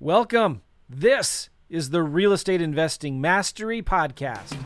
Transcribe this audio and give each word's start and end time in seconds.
Welcome. 0.00 0.62
This 0.88 1.50
is 1.68 1.90
the 1.90 2.04
Real 2.04 2.32
Estate 2.32 2.62
Investing 2.62 3.20
Mastery 3.20 3.82
Podcast. 3.82 4.56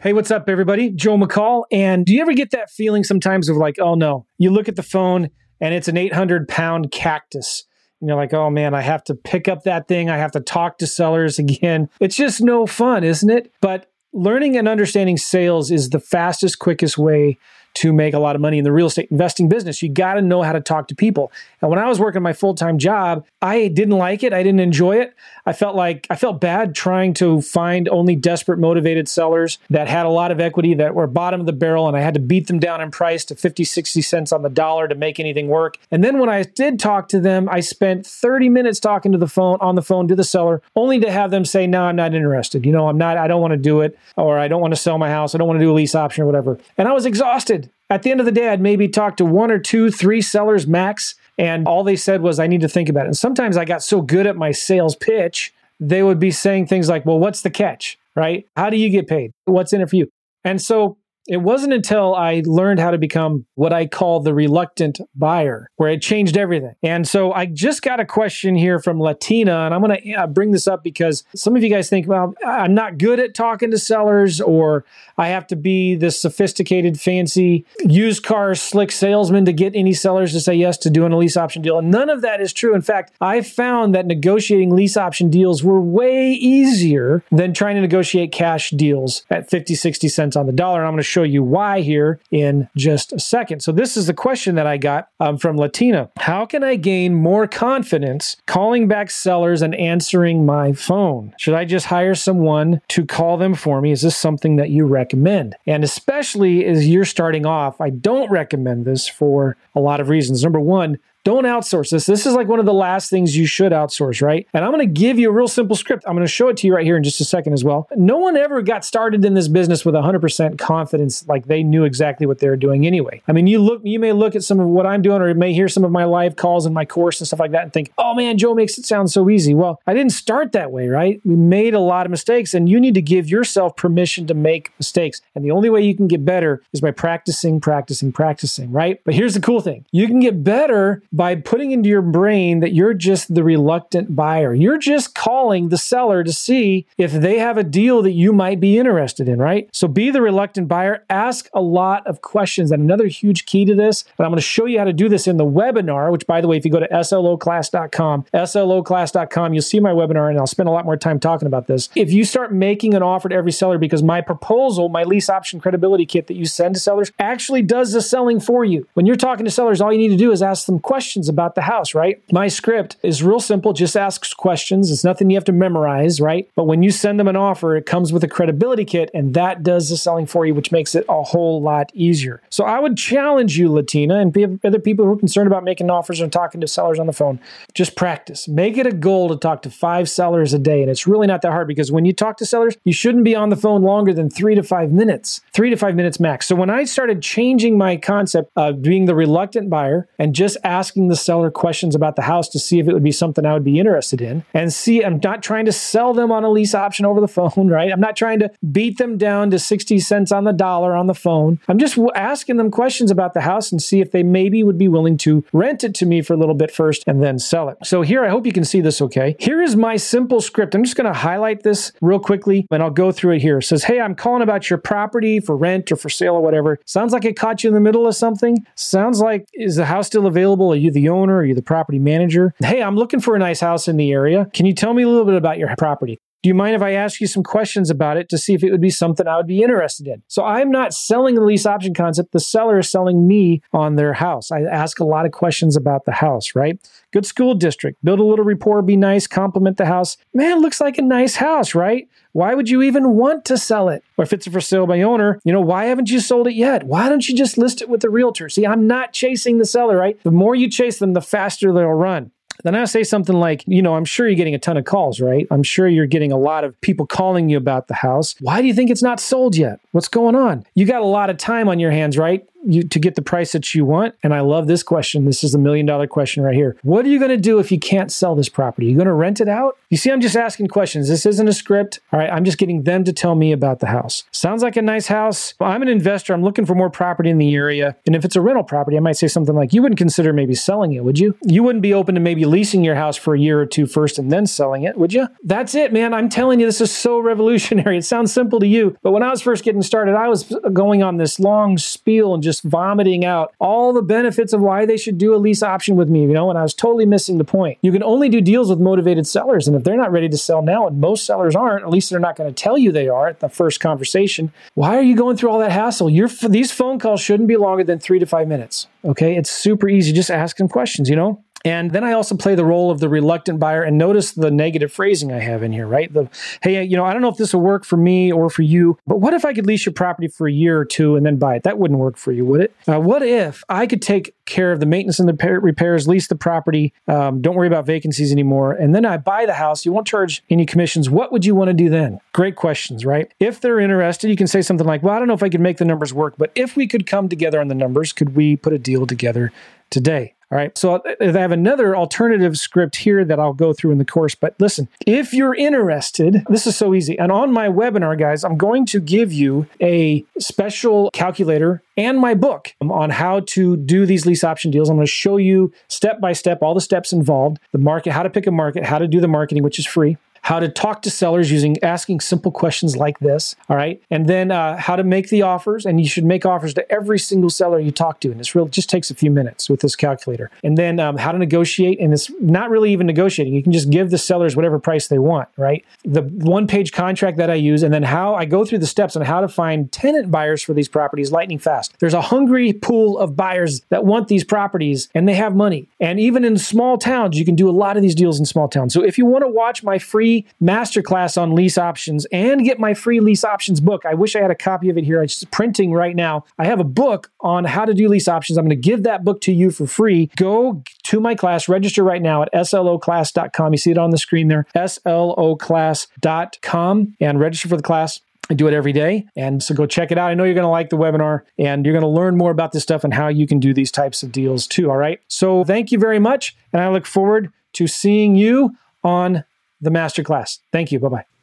Hey, 0.00 0.14
what's 0.14 0.30
up, 0.30 0.48
everybody? 0.48 0.88
Joe 0.88 1.18
McCall. 1.18 1.64
And 1.70 2.06
do 2.06 2.14
you 2.14 2.22
ever 2.22 2.32
get 2.32 2.52
that 2.52 2.70
feeling 2.70 3.04
sometimes 3.04 3.50
of 3.50 3.58
like, 3.58 3.74
oh 3.78 3.94
no, 3.94 4.24
you 4.38 4.50
look 4.50 4.70
at 4.70 4.76
the 4.76 4.82
phone 4.82 5.28
and 5.60 5.74
it's 5.74 5.88
an 5.88 5.98
800 5.98 6.48
pound 6.48 6.90
cactus? 6.92 7.64
And 8.04 8.10
you're 8.10 8.18
like, 8.18 8.34
oh 8.34 8.50
man, 8.50 8.74
I 8.74 8.82
have 8.82 9.02
to 9.04 9.14
pick 9.14 9.48
up 9.48 9.62
that 9.62 9.88
thing. 9.88 10.10
I 10.10 10.18
have 10.18 10.32
to 10.32 10.40
talk 10.40 10.76
to 10.76 10.86
sellers 10.86 11.38
again. 11.38 11.88
It's 12.00 12.16
just 12.16 12.42
no 12.42 12.66
fun, 12.66 13.02
isn't 13.02 13.30
it? 13.30 13.50
But 13.62 13.90
learning 14.12 14.58
and 14.58 14.68
understanding 14.68 15.16
sales 15.16 15.70
is 15.70 15.88
the 15.88 16.00
fastest, 16.00 16.58
quickest 16.58 16.98
way 16.98 17.38
to 17.74 17.92
make 17.92 18.14
a 18.14 18.18
lot 18.18 18.34
of 18.34 18.40
money 18.40 18.58
in 18.58 18.64
the 18.64 18.72
real 18.72 18.86
estate 18.86 19.08
investing 19.10 19.48
business. 19.48 19.82
You 19.82 19.88
got 19.88 20.14
to 20.14 20.22
know 20.22 20.42
how 20.42 20.52
to 20.52 20.60
talk 20.60 20.88
to 20.88 20.94
people. 20.94 21.32
And 21.60 21.70
when 21.70 21.78
I 21.78 21.88
was 21.88 21.98
working 21.98 22.22
my 22.22 22.32
full 22.32 22.54
time 22.54 22.78
job, 22.78 23.26
I 23.42 23.68
didn't 23.68 23.98
like 23.98 24.22
it. 24.22 24.32
I 24.32 24.42
didn't 24.42 24.60
enjoy 24.60 24.96
it. 24.96 25.14
I 25.46 25.52
felt 25.52 25.76
like 25.76 26.06
I 26.08 26.16
felt 26.16 26.40
bad 26.40 26.74
trying 26.74 27.14
to 27.14 27.42
find 27.42 27.88
only 27.88 28.16
desperate, 28.16 28.58
motivated 28.58 29.08
sellers 29.08 29.58
that 29.70 29.88
had 29.88 30.06
a 30.06 30.10
lot 30.10 30.30
of 30.30 30.40
equity 30.40 30.74
that 30.74 30.94
were 30.94 31.06
bottom 31.06 31.40
of 31.40 31.46
the 31.46 31.52
barrel. 31.52 31.88
And 31.88 31.96
I 31.96 32.00
had 32.00 32.14
to 32.14 32.20
beat 32.20 32.46
them 32.46 32.58
down 32.58 32.80
in 32.80 32.90
price 32.90 33.24
to 33.26 33.34
50, 33.34 33.64
60 33.64 34.02
cents 34.02 34.32
on 34.32 34.42
the 34.42 34.48
dollar 34.48 34.88
to 34.88 34.94
make 34.94 35.18
anything 35.18 35.48
work. 35.48 35.78
And 35.90 36.02
then 36.02 36.18
when 36.18 36.28
I 36.28 36.42
did 36.42 36.78
talk 36.78 37.08
to 37.08 37.20
them, 37.20 37.48
I 37.50 37.60
spent 37.60 38.06
30 38.06 38.48
minutes 38.48 38.80
talking 38.80 39.12
to 39.12 39.18
the 39.18 39.28
phone 39.28 39.58
on 39.60 39.74
the 39.74 39.82
phone 39.82 40.08
to 40.08 40.14
the 40.14 40.24
seller, 40.24 40.62
only 40.76 41.00
to 41.00 41.10
have 41.10 41.30
them 41.30 41.44
say, 41.44 41.66
no, 41.66 41.82
I'm 41.82 41.96
not 41.96 42.14
interested. 42.14 42.64
You 42.64 42.72
know, 42.72 42.88
I'm 42.88 42.98
not, 42.98 43.18
I 43.18 43.26
don't 43.26 43.40
want 43.40 43.52
to 43.52 43.58
do 43.58 43.80
it, 43.80 43.98
or 44.16 44.38
I 44.38 44.48
don't 44.48 44.60
want 44.60 44.72
to 44.74 44.80
sell 44.80 44.98
my 44.98 45.10
house. 45.10 45.34
I 45.34 45.38
don't 45.38 45.48
want 45.48 45.58
to 45.58 45.64
do 45.64 45.72
a 45.72 45.74
lease 45.74 45.94
option 45.94 46.22
or 46.22 46.26
whatever. 46.26 46.58
And 46.78 46.88
I 46.88 46.92
was 46.92 47.06
exhausted 47.06 47.63
at 47.90 48.02
the 48.02 48.10
end 48.10 48.20
of 48.20 48.26
the 48.26 48.32
day, 48.32 48.48
I'd 48.48 48.60
maybe 48.60 48.88
talk 48.88 49.16
to 49.18 49.24
one 49.24 49.50
or 49.50 49.58
two, 49.58 49.90
three 49.90 50.20
sellers 50.20 50.66
max. 50.66 51.14
And 51.38 51.66
all 51.66 51.84
they 51.84 51.96
said 51.96 52.22
was, 52.22 52.38
I 52.38 52.46
need 52.46 52.60
to 52.60 52.68
think 52.68 52.88
about 52.88 53.04
it. 53.04 53.08
And 53.08 53.16
sometimes 53.16 53.56
I 53.56 53.64
got 53.64 53.82
so 53.82 54.00
good 54.00 54.26
at 54.26 54.36
my 54.36 54.52
sales 54.52 54.96
pitch, 54.96 55.52
they 55.80 56.02
would 56.02 56.18
be 56.18 56.30
saying 56.30 56.66
things 56.66 56.88
like, 56.88 57.04
Well, 57.04 57.18
what's 57.18 57.42
the 57.42 57.50
catch? 57.50 57.98
Right? 58.16 58.46
How 58.56 58.70
do 58.70 58.76
you 58.76 58.88
get 58.90 59.08
paid? 59.08 59.32
What's 59.44 59.72
in 59.72 59.80
it 59.80 59.90
for 59.90 59.96
you? 59.96 60.08
And 60.44 60.62
so 60.62 60.96
it 61.26 61.38
wasn't 61.38 61.72
until 61.72 62.14
I 62.14 62.42
learned 62.44 62.80
how 62.80 62.90
to 62.90 62.98
become 62.98 63.46
what 63.54 63.72
I 63.72 63.86
call 63.86 64.20
the 64.20 64.34
reluctant 64.34 65.00
buyer, 65.14 65.70
where 65.76 65.90
it 65.90 66.02
changed 66.02 66.36
everything. 66.36 66.74
And 66.82 67.08
so 67.08 67.32
I 67.32 67.46
just 67.46 67.82
got 67.82 67.98
a 67.98 68.04
question 68.04 68.54
here 68.54 68.78
from 68.78 69.00
Latina, 69.00 69.60
and 69.60 69.74
I'm 69.74 69.82
going 69.82 70.00
to 70.00 70.12
uh, 70.12 70.26
bring 70.26 70.50
this 70.50 70.68
up 70.68 70.84
because 70.84 71.24
some 71.34 71.56
of 71.56 71.62
you 71.62 71.70
guys 71.70 71.88
think, 71.88 72.06
well, 72.06 72.34
I'm 72.46 72.74
not 72.74 72.98
good 72.98 73.20
at 73.20 73.34
talking 73.34 73.70
to 73.70 73.78
sellers, 73.78 74.40
or 74.40 74.84
I 75.16 75.28
have 75.28 75.46
to 75.48 75.56
be 75.56 75.94
this 75.94 76.20
sophisticated, 76.20 77.00
fancy 77.00 77.64
used 77.84 78.22
car 78.22 78.54
slick 78.54 78.92
salesman 78.92 79.44
to 79.46 79.52
get 79.52 79.74
any 79.74 79.94
sellers 79.94 80.32
to 80.32 80.40
say 80.40 80.54
yes 80.54 80.76
to 80.78 80.90
doing 80.90 81.12
a 81.12 81.16
lease 81.16 81.36
option 81.36 81.62
deal. 81.62 81.78
And 81.78 81.90
none 81.90 82.10
of 82.10 82.20
that 82.22 82.40
is 82.40 82.52
true. 82.52 82.74
In 82.74 82.82
fact, 82.82 83.12
I 83.20 83.40
found 83.40 83.94
that 83.94 84.06
negotiating 84.06 84.74
lease 84.74 84.96
option 84.96 85.30
deals 85.30 85.64
were 85.64 85.80
way 85.80 86.32
easier 86.32 87.22
than 87.30 87.54
trying 87.54 87.76
to 87.76 87.80
negotiate 87.80 88.32
cash 88.32 88.70
deals 88.70 89.24
at 89.30 89.48
50, 89.48 89.74
60 89.74 90.08
cents 90.08 90.36
on 90.36 90.46
the 90.46 90.52
dollar. 90.52 90.80
And 90.80 90.88
I'm 90.88 90.92
going 90.92 91.02
to 91.02 91.08
show 91.14 91.22
you 91.22 91.44
why 91.44 91.80
here 91.80 92.18
in 92.32 92.68
just 92.76 93.12
a 93.12 93.20
second. 93.20 93.60
So, 93.60 93.70
this 93.70 93.96
is 93.96 94.08
the 94.08 94.14
question 94.14 94.56
that 94.56 94.66
I 94.66 94.76
got 94.76 95.08
um, 95.20 95.38
from 95.38 95.56
Latina 95.56 96.10
How 96.18 96.44
can 96.44 96.64
I 96.64 96.74
gain 96.74 97.14
more 97.14 97.46
confidence 97.46 98.36
calling 98.46 98.88
back 98.88 99.10
sellers 99.10 99.62
and 99.62 99.74
answering 99.76 100.44
my 100.44 100.72
phone? 100.72 101.32
Should 101.38 101.54
I 101.54 101.64
just 101.64 101.86
hire 101.86 102.16
someone 102.16 102.80
to 102.88 103.06
call 103.06 103.36
them 103.36 103.54
for 103.54 103.80
me? 103.80 103.92
Is 103.92 104.02
this 104.02 104.16
something 104.16 104.56
that 104.56 104.70
you 104.70 104.86
recommend? 104.86 105.54
And 105.66 105.84
especially 105.84 106.64
as 106.64 106.88
you're 106.88 107.04
starting 107.04 107.46
off, 107.46 107.80
I 107.80 107.90
don't 107.90 108.30
recommend 108.30 108.84
this 108.84 109.06
for 109.06 109.56
a 109.74 109.80
lot 109.80 110.00
of 110.00 110.08
reasons. 110.08 110.42
Number 110.42 110.60
one, 110.60 110.98
don't 111.24 111.44
outsource 111.44 111.90
this. 111.90 112.04
This 112.04 112.26
is 112.26 112.34
like 112.34 112.48
one 112.48 112.60
of 112.60 112.66
the 112.66 112.74
last 112.74 113.08
things 113.08 113.36
you 113.36 113.46
should 113.46 113.72
outsource, 113.72 114.20
right? 114.20 114.46
And 114.52 114.62
I'm 114.64 114.70
going 114.70 114.86
to 114.86 115.00
give 115.00 115.18
you 115.18 115.30
a 115.30 115.32
real 115.32 115.48
simple 115.48 115.74
script. 115.74 116.04
I'm 116.06 116.14
going 116.14 116.26
to 116.26 116.30
show 116.30 116.48
it 116.48 116.58
to 116.58 116.66
you 116.66 116.74
right 116.74 116.84
here 116.84 116.98
in 116.98 117.02
just 117.02 117.20
a 117.20 117.24
second 117.24 117.54
as 117.54 117.64
well. 117.64 117.88
No 117.96 118.18
one 118.18 118.36
ever 118.36 118.60
got 118.60 118.84
started 118.84 119.24
in 119.24 119.32
this 119.32 119.48
business 119.48 119.84
with 119.84 119.94
100% 119.94 120.58
confidence 120.58 121.26
like 121.26 121.46
they 121.46 121.62
knew 121.62 121.84
exactly 121.84 122.26
what 122.26 122.40
they 122.40 122.48
were 122.48 122.56
doing 122.56 122.86
anyway. 122.86 123.22
I 123.26 123.32
mean, 123.32 123.46
you 123.46 123.58
look 123.58 123.80
you 123.84 123.98
may 123.98 124.12
look 124.12 124.36
at 124.36 124.44
some 124.44 124.60
of 124.60 124.68
what 124.68 124.86
I'm 124.86 125.00
doing 125.00 125.22
or 125.22 125.28
you 125.28 125.34
may 125.34 125.52
hear 125.54 125.68
some 125.68 125.84
of 125.84 125.90
my 125.90 126.04
live 126.04 126.36
calls 126.36 126.66
in 126.66 126.72
my 126.72 126.84
course 126.84 127.20
and 127.20 127.26
stuff 127.26 127.40
like 127.40 127.52
that 127.52 127.62
and 127.62 127.72
think, 127.72 127.92
"Oh 127.96 128.14
man, 128.14 128.36
Joe 128.36 128.54
makes 128.54 128.76
it 128.78 128.84
sound 128.84 129.10
so 129.10 129.30
easy." 129.30 129.54
Well, 129.54 129.80
I 129.86 129.94
didn't 129.94 130.12
start 130.12 130.52
that 130.52 130.70
way, 130.70 130.88
right? 130.88 131.20
We 131.24 131.36
made 131.36 131.74
a 131.74 131.80
lot 131.80 132.06
of 132.06 132.10
mistakes 132.10 132.52
and 132.52 132.68
you 132.68 132.78
need 132.78 132.94
to 132.94 133.02
give 133.02 133.28
yourself 133.28 133.76
permission 133.76 134.26
to 134.26 134.34
make 134.34 134.72
mistakes. 134.78 135.22
And 135.34 135.44
the 135.44 135.50
only 135.50 135.70
way 135.70 135.82
you 135.82 135.96
can 135.96 136.06
get 136.06 136.24
better 136.24 136.62
is 136.72 136.80
by 136.80 136.90
practicing, 136.90 137.60
practicing, 137.60 138.12
practicing, 138.12 138.70
right? 138.70 139.00
But 139.04 139.14
here's 139.14 139.34
the 139.34 139.40
cool 139.40 139.60
thing. 139.60 139.86
You 139.90 140.06
can 140.06 140.20
get 140.20 140.44
better 140.44 141.02
by 141.14 141.36
putting 141.36 141.70
into 141.70 141.88
your 141.88 142.02
brain 142.02 142.58
that 142.58 142.72
you're 142.72 142.92
just 142.92 143.32
the 143.32 143.44
reluctant 143.44 144.16
buyer. 144.16 144.52
You're 144.52 144.78
just 144.78 145.14
calling 145.14 145.68
the 145.68 145.78
seller 145.78 146.24
to 146.24 146.32
see 146.32 146.86
if 146.98 147.12
they 147.12 147.38
have 147.38 147.56
a 147.56 147.62
deal 147.62 148.02
that 148.02 148.12
you 148.12 148.32
might 148.32 148.58
be 148.58 148.78
interested 148.78 149.28
in, 149.28 149.38
right? 149.38 149.68
So 149.72 149.86
be 149.86 150.10
the 150.10 150.20
reluctant 150.20 150.66
buyer, 150.66 151.04
ask 151.08 151.48
a 151.54 151.60
lot 151.60 152.04
of 152.08 152.20
questions. 152.20 152.72
And 152.72 152.82
another 152.82 153.06
huge 153.06 153.46
key 153.46 153.64
to 153.64 153.76
this, 153.76 154.02
and 154.18 154.26
I'm 154.26 154.32
going 154.32 154.38
to 154.38 154.42
show 154.42 154.66
you 154.66 154.78
how 154.78 154.84
to 154.84 154.92
do 154.92 155.08
this 155.08 155.28
in 155.28 155.36
the 155.36 155.46
webinar, 155.46 156.10
which 156.10 156.26
by 156.26 156.40
the 156.40 156.48
way, 156.48 156.56
if 156.56 156.64
you 156.64 156.72
go 156.72 156.80
to 156.80 156.88
sloclass.com, 156.88 158.26
sloclass.com, 158.34 159.54
you'll 159.54 159.62
see 159.62 159.78
my 159.78 159.92
webinar 159.92 160.30
and 160.30 160.38
I'll 160.38 160.48
spend 160.48 160.68
a 160.68 160.72
lot 160.72 160.84
more 160.84 160.96
time 160.96 161.20
talking 161.20 161.46
about 161.46 161.68
this. 161.68 161.90
If 161.94 162.12
you 162.12 162.24
start 162.24 162.52
making 162.52 162.94
an 162.94 163.04
offer 163.04 163.28
to 163.28 163.34
every 163.36 163.52
seller 163.52 163.78
because 163.78 164.02
my 164.02 164.20
proposal, 164.20 164.88
my 164.88 165.04
lease 165.04 165.30
option 165.30 165.60
credibility 165.60 166.06
kit 166.06 166.26
that 166.26 166.34
you 166.34 166.46
send 166.46 166.74
to 166.74 166.80
sellers 166.80 167.12
actually 167.20 167.62
does 167.62 167.92
the 167.92 168.02
selling 168.02 168.40
for 168.40 168.64
you. 168.64 168.88
When 168.94 169.06
you're 169.06 169.14
talking 169.14 169.44
to 169.44 169.50
sellers, 169.52 169.80
all 169.80 169.92
you 169.92 169.98
need 169.98 170.08
to 170.08 170.16
do 170.16 170.32
is 170.32 170.42
ask 170.42 170.66
them 170.66 170.80
questions 170.80 171.03
about 171.28 171.44
about 171.44 171.54
the 171.54 171.62
house, 171.62 171.94
right? 171.94 172.22
My 172.32 172.48
script 172.48 172.96
is 173.02 173.22
real 173.22 173.40
simple, 173.40 173.72
just 173.72 173.96
asks 173.96 174.32
questions. 174.32 174.90
It's 174.90 175.04
nothing 175.04 175.30
you 175.30 175.36
have 175.36 175.44
to 175.44 175.52
memorize, 175.52 176.20
right? 176.20 176.48
But 176.56 176.64
when 176.64 176.82
you 176.82 176.90
send 176.90 177.20
them 177.20 177.28
an 177.28 177.36
offer, 177.36 177.76
it 177.76 177.84
comes 177.84 178.12
with 178.12 178.24
a 178.24 178.28
credibility 178.28 178.84
kit, 178.84 179.10
and 179.12 179.34
that 179.34 179.62
does 179.62 179.90
the 179.90 179.96
selling 179.96 180.26
for 180.26 180.46
you, 180.46 180.54
which 180.54 180.72
makes 180.72 180.94
it 180.94 181.04
a 181.08 181.22
whole 181.22 181.60
lot 181.60 181.90
easier. 181.94 182.40
So 182.50 182.64
I 182.64 182.78
would 182.80 182.96
challenge 182.96 183.58
you, 183.58 183.70
Latina, 183.70 184.18
and 184.18 184.58
other 184.64 184.78
people 184.78 185.04
who 185.04 185.12
are 185.12 185.18
concerned 185.18 185.46
about 185.46 185.64
making 185.64 185.90
offers 185.90 186.20
and 186.20 186.32
talking 186.32 186.60
to 186.62 186.66
sellers 186.66 186.98
on 186.98 187.06
the 187.06 187.12
phone, 187.12 187.38
just 187.74 187.94
practice. 187.94 188.48
Make 188.48 188.78
it 188.78 188.86
a 188.86 188.92
goal 188.92 189.28
to 189.28 189.36
talk 189.36 189.62
to 189.62 189.70
five 189.70 190.08
sellers 190.08 190.54
a 190.54 190.58
day. 190.58 190.80
And 190.80 190.90
it's 190.90 191.06
really 191.06 191.26
not 191.26 191.42
that 191.42 191.52
hard 191.52 191.68
because 191.68 191.92
when 191.92 192.04
you 192.04 192.12
talk 192.12 192.38
to 192.38 192.46
sellers, 192.46 192.76
you 192.84 192.92
shouldn't 192.92 193.24
be 193.24 193.34
on 193.34 193.50
the 193.50 193.56
phone 193.56 193.82
longer 193.82 194.14
than 194.14 194.30
three 194.30 194.54
to 194.54 194.62
five 194.62 194.92
minutes, 194.92 195.40
three 195.52 195.70
to 195.70 195.76
five 195.76 195.94
minutes 195.94 196.18
max. 196.18 196.46
So 196.46 196.54
when 196.54 196.70
I 196.70 196.84
started 196.84 197.22
changing 197.22 197.76
my 197.76 197.96
concept 197.96 198.50
of 198.56 198.82
being 198.82 199.04
the 199.04 199.14
reluctant 199.14 199.68
buyer 199.68 200.08
and 200.18 200.34
just 200.34 200.56
asking 200.94 201.08
the 201.08 201.16
seller 201.16 201.50
questions 201.50 201.96
about 201.96 202.14
the 202.14 202.22
house 202.22 202.48
to 202.48 202.56
see 202.56 202.78
if 202.78 202.86
it 202.86 202.92
would 202.92 203.02
be 203.02 203.10
something 203.10 203.44
I 203.44 203.52
would 203.52 203.64
be 203.64 203.80
interested 203.80 204.20
in. 204.20 204.44
And 204.54 204.72
see, 204.72 205.02
I'm 205.02 205.18
not 205.24 205.42
trying 205.42 205.64
to 205.64 205.72
sell 205.72 206.14
them 206.14 206.30
on 206.30 206.44
a 206.44 206.48
lease 206.48 206.72
option 206.72 207.04
over 207.04 207.20
the 207.20 207.26
phone, 207.26 207.50
right? 207.68 207.90
I'm 207.90 207.98
not 207.98 208.14
trying 208.14 208.38
to 208.38 208.52
beat 208.70 208.98
them 208.98 209.18
down 209.18 209.50
to 209.50 209.58
60 209.58 209.98
cents 209.98 210.30
on 210.30 210.44
the 210.44 210.52
dollar 210.52 210.94
on 210.94 211.08
the 211.08 211.14
phone. 211.14 211.58
I'm 211.66 211.80
just 211.80 211.98
asking 212.14 212.58
them 212.58 212.70
questions 212.70 213.10
about 213.10 213.34
the 213.34 213.40
house 213.40 213.72
and 213.72 213.82
see 213.82 214.00
if 214.00 214.12
they 214.12 214.22
maybe 214.22 214.62
would 214.62 214.78
be 214.78 214.86
willing 214.86 215.16
to 215.18 215.44
rent 215.52 215.82
it 215.82 215.96
to 215.96 216.06
me 216.06 216.22
for 216.22 216.34
a 216.34 216.36
little 216.36 216.54
bit 216.54 216.70
first 216.70 217.02
and 217.08 217.20
then 217.20 217.40
sell 217.40 217.68
it. 217.68 217.78
So 217.82 218.02
here, 218.02 218.24
I 218.24 218.28
hope 218.28 218.46
you 218.46 218.52
can 218.52 218.64
see 218.64 218.80
this 218.80 219.02
okay. 219.02 219.34
Here 219.40 219.60
is 219.60 219.74
my 219.74 219.96
simple 219.96 220.40
script. 220.40 220.76
I'm 220.76 220.84
just 220.84 220.96
going 220.96 221.12
to 221.12 221.18
highlight 221.18 221.64
this 221.64 221.90
real 222.02 222.20
quickly 222.20 222.68
and 222.70 222.84
I'll 222.84 222.90
go 222.90 223.10
through 223.10 223.34
it 223.34 223.42
here. 223.42 223.58
It 223.58 223.64
says, 223.64 223.82
Hey, 223.82 224.00
I'm 224.00 224.14
calling 224.14 224.42
about 224.42 224.70
your 224.70 224.78
property 224.78 225.40
for 225.40 225.56
rent 225.56 225.90
or 225.90 225.96
for 225.96 226.08
sale 226.08 226.34
or 226.34 226.40
whatever. 226.40 226.78
Sounds 226.84 227.12
like 227.12 227.24
it 227.24 227.34
caught 227.34 227.64
you 227.64 227.68
in 227.68 227.74
the 227.74 227.80
middle 227.80 228.06
of 228.06 228.14
something. 228.14 228.64
Sounds 228.76 229.20
like, 229.20 229.48
is 229.54 229.74
the 229.74 229.86
house 229.86 230.06
still 230.06 230.28
available? 230.28 230.72
You 230.84 230.90
the 230.90 231.08
owner? 231.08 231.38
Are 231.38 231.44
you 231.44 231.54
the 231.54 231.62
property 231.62 231.98
manager. 231.98 232.54
Hey, 232.58 232.82
I'm 232.82 232.96
looking 232.96 233.20
for 233.20 233.34
a 233.34 233.38
nice 233.38 233.60
house 233.60 233.88
in 233.88 233.96
the 233.96 234.12
area. 234.12 234.50
Can 234.52 234.66
you 234.66 234.74
tell 234.74 234.92
me 234.92 235.02
a 235.02 235.08
little 235.08 235.24
bit 235.24 235.34
about 235.34 235.58
your 235.58 235.74
property? 235.76 236.18
Do 236.44 236.48
you 236.48 236.54
mind 236.54 236.76
if 236.76 236.82
I 236.82 236.92
ask 236.92 237.22
you 237.22 237.26
some 237.26 237.42
questions 237.42 237.88
about 237.88 238.18
it 238.18 238.28
to 238.28 238.36
see 238.36 238.52
if 238.52 238.62
it 238.62 238.70
would 238.70 238.82
be 238.82 238.90
something 238.90 239.26
I 239.26 239.38
would 239.38 239.46
be 239.46 239.62
interested 239.62 240.06
in? 240.06 240.22
So 240.28 240.44
I'm 240.44 240.70
not 240.70 240.92
selling 240.92 241.36
the 241.36 241.40
lease 241.40 241.64
option 241.64 241.94
concept. 241.94 242.32
The 242.32 242.38
seller 242.38 242.80
is 242.80 242.90
selling 242.90 243.26
me 243.26 243.62
on 243.72 243.96
their 243.96 244.12
house. 244.12 244.50
I 244.52 244.60
ask 244.60 245.00
a 245.00 245.04
lot 245.04 245.24
of 245.24 245.32
questions 245.32 245.74
about 245.74 246.04
the 246.04 246.12
house, 246.12 246.54
right? 246.54 246.78
Good 247.12 247.24
school 247.24 247.54
district, 247.54 248.04
build 248.04 248.18
a 248.18 248.24
little 248.24 248.44
rapport, 248.44 248.82
be 248.82 248.94
nice, 248.94 249.26
compliment 249.26 249.78
the 249.78 249.86
house. 249.86 250.18
Man, 250.34 250.60
looks 250.60 250.82
like 250.82 250.98
a 250.98 251.02
nice 251.02 251.36
house, 251.36 251.74
right? 251.74 252.10
Why 252.32 252.52
would 252.52 252.68
you 252.68 252.82
even 252.82 253.12
want 253.12 253.46
to 253.46 253.56
sell 253.56 253.88
it? 253.88 254.04
Or 254.18 254.24
if 254.24 254.34
it's 254.34 254.46
for 254.46 254.60
sale 254.60 254.86
by 254.86 255.00
owner, 255.00 255.40
you 255.44 255.52
know, 255.54 255.62
why 255.62 255.86
haven't 255.86 256.10
you 256.10 256.20
sold 256.20 256.46
it 256.46 256.54
yet? 256.54 256.84
Why 256.84 257.08
don't 257.08 257.26
you 257.26 257.34
just 257.34 257.56
list 257.56 257.80
it 257.80 257.88
with 257.88 258.02
the 258.02 258.10
realtor? 258.10 258.50
See, 258.50 258.66
I'm 258.66 258.86
not 258.86 259.14
chasing 259.14 259.56
the 259.56 259.64
seller, 259.64 259.96
right? 259.96 260.22
The 260.24 260.30
more 260.30 260.54
you 260.54 260.68
chase 260.68 260.98
them, 260.98 261.14
the 261.14 261.22
faster 261.22 261.72
they'll 261.72 261.86
run. 261.86 262.32
Then 262.64 262.74
I 262.74 262.84
say 262.86 263.04
something 263.04 263.36
like, 263.36 263.62
you 263.66 263.82
know, 263.82 263.94
I'm 263.94 264.06
sure 264.06 264.26
you're 264.26 264.36
getting 264.36 264.54
a 264.54 264.58
ton 264.58 264.76
of 264.76 264.86
calls, 264.86 265.20
right? 265.20 265.46
I'm 265.50 265.62
sure 265.62 265.86
you're 265.86 266.06
getting 266.06 266.32
a 266.32 266.38
lot 266.38 266.64
of 266.64 266.78
people 266.80 267.06
calling 267.06 267.50
you 267.50 267.58
about 267.58 267.88
the 267.88 267.94
house. 267.94 268.34
Why 268.40 268.60
do 268.62 268.66
you 268.66 268.74
think 268.74 268.90
it's 268.90 269.02
not 269.02 269.20
sold 269.20 269.54
yet? 269.54 269.80
What's 269.92 270.08
going 270.08 270.34
on? 270.34 270.64
You 270.74 270.86
got 270.86 271.02
a 271.02 271.06
lot 271.06 271.28
of 271.30 271.36
time 271.36 271.68
on 271.68 271.78
your 271.78 271.90
hands, 271.90 272.16
right? 272.16 272.44
You 272.66 272.82
to 272.82 272.98
get 272.98 273.14
the 273.14 273.22
price 273.22 273.52
that 273.52 273.74
you 273.74 273.84
want? 273.84 274.14
And 274.22 274.34
I 274.34 274.40
love 274.40 274.66
this 274.66 274.82
question. 274.82 275.24
This 275.24 275.44
is 275.44 275.54
a 275.54 275.58
million 275.58 275.86
dollar 275.86 276.06
question 276.06 276.42
right 276.42 276.54
here. 276.54 276.76
What 276.82 277.04
are 277.04 277.08
you 277.08 277.18
going 277.18 277.30
to 277.30 277.36
do 277.36 277.58
if 277.58 277.70
you 277.70 277.78
can't 277.78 278.10
sell 278.10 278.34
this 278.34 278.48
property? 278.48 278.86
Are 278.86 278.90
you 278.90 278.96
going 278.96 279.06
to 279.06 279.12
rent 279.12 279.40
it 279.40 279.48
out? 279.48 279.78
You 279.90 279.96
see, 279.96 280.10
I'm 280.10 280.20
just 280.20 280.36
asking 280.36 280.68
questions. 280.68 281.08
This 281.08 281.26
isn't 281.26 281.48
a 281.48 281.52
script. 281.52 282.00
All 282.12 282.18
right, 282.18 282.30
I'm 282.30 282.44
just 282.44 282.58
getting 282.58 282.82
them 282.82 283.04
to 283.04 283.12
tell 283.12 283.34
me 283.34 283.52
about 283.52 283.80
the 283.80 283.86
house. 283.86 284.24
Sounds 284.32 284.62
like 284.62 284.76
a 284.76 284.82
nice 284.82 285.06
house. 285.06 285.54
Well, 285.58 285.70
I'm 285.70 285.82
an 285.82 285.88
investor. 285.88 286.32
I'm 286.32 286.42
looking 286.42 286.66
for 286.66 286.74
more 286.74 286.90
property 286.90 287.30
in 287.30 287.38
the 287.38 287.54
area. 287.54 287.96
And 288.06 288.14
if 288.14 288.24
it's 288.24 288.36
a 288.36 288.40
rental 288.40 288.64
property, 288.64 288.96
I 288.96 289.00
might 289.00 289.16
say 289.16 289.28
something 289.28 289.54
like, 289.54 289.72
you 289.72 289.82
wouldn't 289.82 289.98
consider 289.98 290.32
maybe 290.32 290.54
selling 290.54 290.92
it, 290.92 291.04
would 291.04 291.18
you? 291.18 291.36
You 291.42 291.62
wouldn't 291.62 291.82
be 291.82 291.94
open 291.94 292.14
to 292.14 292.20
maybe 292.20 292.44
leasing 292.44 292.84
your 292.84 292.94
house 292.94 293.16
for 293.16 293.34
a 293.34 293.38
year 293.38 293.60
or 293.60 293.66
two 293.66 293.86
first 293.86 294.18
and 294.18 294.30
then 294.30 294.46
selling 294.46 294.84
it, 294.84 294.96
would 294.96 295.12
you? 295.12 295.28
That's 295.42 295.74
it, 295.74 295.92
man. 295.92 296.14
I'm 296.14 296.28
telling 296.28 296.60
you, 296.60 296.66
this 296.66 296.80
is 296.80 296.90
so 296.90 297.18
revolutionary. 297.34 297.98
It 297.98 298.04
sounds 298.04 298.32
simple 298.32 298.60
to 298.60 298.66
you, 298.66 298.96
but 299.02 299.12
when 299.12 299.22
I 299.22 299.30
was 299.30 299.42
first 299.42 299.64
getting 299.64 299.82
started, 299.82 300.14
I 300.14 300.28
was 300.28 300.44
going 300.72 301.02
on 301.02 301.16
this 301.16 301.40
long 301.40 301.78
spiel 301.78 302.34
and 302.34 302.42
just 302.42 302.53
vomiting 302.60 303.24
out 303.24 303.54
all 303.58 303.92
the 303.92 304.02
benefits 304.02 304.52
of 304.52 304.60
why 304.60 304.86
they 304.86 304.96
should 304.96 305.18
do 305.18 305.34
a 305.34 305.38
lease 305.38 305.62
option 305.62 305.96
with 305.96 306.08
me, 306.08 306.22
you 306.22 306.32
know, 306.32 306.50
and 306.50 306.58
I 306.58 306.62
was 306.62 306.74
totally 306.74 307.06
missing 307.06 307.38
the 307.38 307.44
point. 307.44 307.78
You 307.82 307.92
can 307.92 308.02
only 308.02 308.28
do 308.28 308.40
deals 308.40 308.70
with 308.70 308.80
motivated 308.80 309.26
sellers. 309.26 309.66
And 309.66 309.76
if 309.76 309.84
they're 309.84 309.96
not 309.96 310.12
ready 310.12 310.28
to 310.28 310.38
sell 310.38 310.62
now, 310.62 310.86
and 310.86 311.00
most 311.00 311.26
sellers 311.26 311.56
aren't, 311.56 311.84
at 311.84 311.90
least 311.90 312.10
they're 312.10 312.20
not 312.20 312.36
going 312.36 312.52
to 312.52 312.62
tell 312.62 312.78
you 312.78 312.92
they 312.92 313.08
are 313.08 313.28
at 313.28 313.40
the 313.40 313.48
first 313.48 313.80
conversation, 313.80 314.52
why 314.74 314.96
are 314.96 315.02
you 315.02 315.16
going 315.16 315.36
through 315.36 315.50
all 315.50 315.58
that 315.58 315.72
hassle? 315.72 316.08
These 316.08 316.72
phone 316.72 316.98
calls 316.98 317.20
shouldn't 317.20 317.48
be 317.48 317.56
longer 317.56 317.84
than 317.84 317.98
three 317.98 318.18
to 318.18 318.26
five 318.26 318.48
minutes. 318.48 318.86
Okay. 319.04 319.36
It's 319.36 319.50
super 319.50 319.88
easy. 319.88 320.12
Just 320.12 320.30
ask 320.30 320.56
them 320.56 320.68
questions, 320.68 321.08
you 321.08 321.16
know? 321.16 321.42
And 321.64 321.92
then 321.92 322.04
I 322.04 322.12
also 322.12 322.36
play 322.36 322.54
the 322.54 322.64
role 322.64 322.90
of 322.90 323.00
the 323.00 323.08
reluctant 323.08 323.58
buyer 323.58 323.82
and 323.82 323.96
notice 323.96 324.32
the 324.32 324.50
negative 324.50 324.92
phrasing 324.92 325.32
I 325.32 325.38
have 325.38 325.62
in 325.62 325.72
here, 325.72 325.86
right? 325.86 326.12
The, 326.12 326.28
hey, 326.62 326.84
you 326.84 326.96
know, 326.96 327.06
I 327.06 327.14
don't 327.14 327.22
know 327.22 327.30
if 327.30 327.38
this 327.38 327.54
will 327.54 327.62
work 327.62 327.84
for 327.84 327.96
me 327.96 328.30
or 328.30 328.50
for 328.50 328.62
you, 328.62 328.98
but 329.06 329.20
what 329.20 329.32
if 329.32 329.46
I 329.46 329.54
could 329.54 329.66
lease 329.66 329.86
your 329.86 329.94
property 329.94 330.28
for 330.28 330.46
a 330.46 330.52
year 330.52 330.78
or 330.78 330.84
two 330.84 331.16
and 331.16 331.24
then 331.24 331.36
buy 331.36 331.56
it? 331.56 331.62
That 331.62 331.78
wouldn't 331.78 331.98
work 331.98 332.18
for 332.18 332.32
you, 332.32 332.44
would 332.44 332.60
it? 332.60 332.74
Uh, 332.86 333.00
what 333.00 333.22
if 333.22 333.64
I 333.70 333.86
could 333.86 334.02
take 334.02 334.34
care 334.44 334.72
of 334.72 334.80
the 334.80 334.86
maintenance 334.86 335.18
and 335.18 335.28
the 335.28 335.60
repairs, 335.62 336.06
lease 336.06 336.28
the 336.28 336.36
property, 336.36 336.92
um, 337.08 337.40
don't 337.40 337.54
worry 337.54 337.66
about 337.66 337.86
vacancies 337.86 338.30
anymore, 338.30 338.72
and 338.72 338.94
then 338.94 339.06
I 339.06 339.16
buy 339.16 339.46
the 339.46 339.54
house, 339.54 339.86
you 339.86 339.92
won't 339.92 340.06
charge 340.06 340.42
any 340.50 340.66
commissions. 340.66 341.08
What 341.08 341.32
would 341.32 341.46
you 341.46 341.54
want 341.54 341.68
to 341.68 341.74
do 341.74 341.88
then? 341.88 342.20
Great 342.34 342.56
questions, 342.56 343.06
right? 343.06 343.32
If 343.40 343.60
they're 343.60 343.80
interested, 343.80 344.28
you 344.28 344.36
can 344.36 344.46
say 344.46 344.60
something 344.60 344.86
like, 344.86 345.02
well, 345.02 345.14
I 345.14 345.18
don't 345.18 345.28
know 345.28 345.34
if 345.34 345.42
I 345.42 345.48
could 345.48 345.60
make 345.62 345.78
the 345.78 345.86
numbers 345.86 346.12
work, 346.12 346.34
but 346.36 346.52
if 346.54 346.76
we 346.76 346.86
could 346.86 347.06
come 347.06 347.30
together 347.30 347.58
on 347.58 347.68
the 347.68 347.74
numbers, 347.74 348.12
could 348.12 348.36
we 348.36 348.56
put 348.56 348.74
a 348.74 348.78
deal 348.78 349.06
together 349.06 349.50
today? 349.88 350.34
All 350.54 350.60
right. 350.60 350.78
So 350.78 350.94
uh, 350.94 351.14
I 351.20 351.24
have 351.32 351.50
another 351.50 351.96
alternative 351.96 352.56
script 352.56 352.94
here 352.94 353.24
that 353.24 353.40
I'll 353.40 353.54
go 353.54 353.72
through 353.72 353.90
in 353.90 353.98
the 353.98 354.04
course. 354.04 354.36
But 354.36 354.54
listen, 354.60 354.86
if 355.04 355.34
you're 355.34 355.54
interested, 355.54 356.44
this 356.48 356.64
is 356.64 356.76
so 356.76 356.94
easy. 356.94 357.18
And 357.18 357.32
on 357.32 357.50
my 357.50 357.66
webinar, 357.66 358.16
guys, 358.16 358.44
I'm 358.44 358.56
going 358.56 358.86
to 358.86 359.00
give 359.00 359.32
you 359.32 359.66
a 359.82 360.24
special 360.38 361.10
calculator 361.10 361.82
and 361.96 362.20
my 362.20 362.34
book 362.34 362.72
on 362.80 363.10
how 363.10 363.40
to 363.40 363.76
do 363.76 364.06
these 364.06 364.26
lease 364.26 364.44
option 364.44 364.70
deals. 364.70 364.88
I'm 364.88 364.94
going 364.96 365.06
to 365.06 365.10
show 365.10 365.38
you 365.38 365.72
step 365.88 366.20
by 366.20 366.32
step 366.32 366.62
all 366.62 366.72
the 366.72 366.80
steps 366.80 367.12
involved, 367.12 367.58
the 367.72 367.78
market, 367.78 368.12
how 368.12 368.22
to 368.22 368.30
pick 368.30 368.46
a 368.46 368.52
market, 368.52 368.84
how 368.84 369.00
to 369.00 369.08
do 369.08 369.20
the 369.20 369.26
marketing, 369.26 369.64
which 369.64 369.80
is 369.80 369.86
free 369.86 370.18
how 370.44 370.60
to 370.60 370.68
talk 370.68 371.00
to 371.00 371.10
sellers 371.10 371.50
using 371.50 371.82
asking 371.82 372.20
simple 372.20 372.52
questions 372.52 372.98
like 372.98 373.18
this. 373.18 373.56
All 373.70 373.76
right. 373.76 374.00
And 374.10 374.28
then 374.28 374.50
uh, 374.50 374.76
how 374.76 374.94
to 374.94 375.02
make 375.02 375.30
the 375.30 375.40
offers. 375.40 375.86
And 375.86 375.98
you 375.98 376.06
should 376.06 376.24
make 376.24 376.44
offers 376.44 376.74
to 376.74 376.92
every 376.92 377.18
single 377.18 377.48
seller 377.48 377.80
you 377.80 377.90
talk 377.90 378.20
to. 378.20 378.30
And 378.30 378.38
it's 378.38 378.54
really 378.54 378.68
just 378.68 378.90
takes 378.90 379.10
a 379.10 379.14
few 379.14 379.30
minutes 379.30 379.70
with 379.70 379.80
this 379.80 379.96
calculator. 379.96 380.50
And 380.62 380.76
then 380.76 381.00
um, 381.00 381.16
how 381.16 381.32
to 381.32 381.38
negotiate. 381.38 381.98
And 381.98 382.12
it's 382.12 382.30
not 382.40 382.68
really 382.68 382.92
even 382.92 383.06
negotiating. 383.06 383.54
You 383.54 383.62
can 383.62 383.72
just 383.72 383.88
give 383.88 384.10
the 384.10 384.18
sellers 384.18 384.54
whatever 384.54 384.78
price 384.78 385.08
they 385.08 385.18
want. 385.18 385.48
Right. 385.56 385.82
The 386.04 386.20
one 386.20 386.66
page 386.66 386.92
contract 386.92 387.38
that 387.38 387.50
I 387.50 387.54
use. 387.54 387.82
And 387.82 387.92
then 387.92 388.02
how 388.02 388.34
I 388.34 388.44
go 388.44 388.66
through 388.66 388.80
the 388.80 388.86
steps 388.86 389.16
on 389.16 389.22
how 389.22 389.40
to 389.40 389.48
find 389.48 389.90
tenant 389.92 390.30
buyers 390.30 390.62
for 390.62 390.74
these 390.74 390.88
properties 390.88 391.32
lightning 391.32 391.58
fast. 391.58 391.94
There's 392.00 392.12
a 392.12 392.20
hungry 392.20 392.74
pool 392.74 393.18
of 393.18 393.34
buyers 393.34 393.80
that 393.88 394.04
want 394.04 394.28
these 394.28 394.44
properties 394.44 395.08
and 395.14 395.26
they 395.26 395.34
have 395.34 395.56
money. 395.56 395.88
And 396.00 396.20
even 396.20 396.44
in 396.44 396.58
small 396.58 396.98
towns, 396.98 397.38
you 397.38 397.46
can 397.46 397.54
do 397.54 397.70
a 397.70 397.72
lot 397.72 397.96
of 397.96 398.02
these 398.02 398.14
deals 398.14 398.38
in 398.38 398.44
small 398.44 398.68
towns. 398.68 398.92
So 398.92 399.02
if 399.02 399.16
you 399.16 399.24
want 399.24 399.42
to 399.42 399.48
watch 399.48 399.82
my 399.82 399.98
free 400.34 400.46
masterclass 400.62 401.40
on 401.40 401.54
lease 401.54 401.78
options 401.78 402.26
and 402.26 402.62
get 402.64 402.80
my 402.80 402.92
free 402.94 403.20
lease 403.20 403.44
options 403.44 403.80
book. 403.80 404.06
I 404.06 404.14
wish 404.14 404.34
I 404.36 404.40
had 404.40 404.50
a 404.50 404.54
copy 404.54 404.88
of 404.90 404.98
it 404.98 405.04
here. 405.04 405.22
It's 405.22 405.44
printing 405.44 405.92
right 405.92 406.16
now. 406.16 406.44
I 406.58 406.66
have 406.66 406.80
a 406.80 406.84
book 406.84 407.30
on 407.40 407.64
how 407.64 407.84
to 407.84 407.94
do 407.94 408.08
lease 408.08 408.28
options. 408.28 408.58
I'm 408.58 408.64
going 408.64 408.70
to 408.70 408.76
give 408.76 409.04
that 409.04 409.24
book 409.24 409.40
to 409.42 409.52
you 409.52 409.70
for 409.70 409.86
free. 409.86 410.30
Go 410.36 410.82
to 411.04 411.20
my 411.20 411.34
class, 411.34 411.68
register 411.68 412.02
right 412.02 412.22
now 412.22 412.42
at 412.42 412.52
sloclass.com. 412.52 413.72
You 413.72 413.78
see 413.78 413.90
it 413.90 413.98
on 413.98 414.10
the 414.10 414.18
screen 414.18 414.48
there, 414.48 414.66
sloclass.com, 414.74 417.16
and 417.20 417.40
register 417.40 417.68
for 417.68 417.76
the 417.76 417.82
class. 417.82 418.20
I 418.50 418.54
do 418.54 418.68
it 418.68 418.74
every 418.74 418.92
day. 418.92 419.24
And 419.36 419.62
so 419.62 419.74
go 419.74 419.86
check 419.86 420.12
it 420.12 420.18
out. 420.18 420.30
I 420.30 420.34
know 420.34 420.44
you're 420.44 420.52
going 420.52 420.64
to 420.64 420.68
like 420.68 420.90
the 420.90 420.98
webinar 420.98 421.44
and 421.58 421.86
you're 421.86 421.94
going 421.94 422.02
to 422.02 422.08
learn 422.08 422.36
more 422.36 422.50
about 422.50 422.72
this 422.72 422.82
stuff 422.82 423.02
and 423.02 423.14
how 423.14 423.28
you 423.28 423.46
can 423.46 423.58
do 423.58 423.72
these 423.72 423.90
types 423.90 424.22
of 424.22 424.32
deals 424.32 424.66
too. 424.66 424.90
All 424.90 424.98
right. 424.98 425.18
So 425.28 425.64
thank 425.64 425.90
you 425.90 425.98
very 425.98 426.18
much. 426.18 426.54
And 426.70 426.82
I 426.82 426.90
look 426.90 427.06
forward 427.06 427.50
to 427.74 427.86
seeing 427.86 428.34
you 428.36 428.76
on 429.02 429.44
the 429.84 429.90
masterclass. 429.90 430.58
Thank 430.72 430.92
you. 430.92 430.98
Bye 430.98 431.08
bye. 431.08 431.33